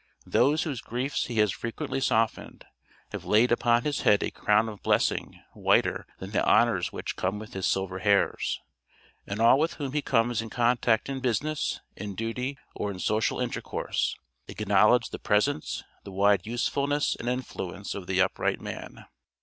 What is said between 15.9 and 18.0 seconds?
the wide usefulness and influence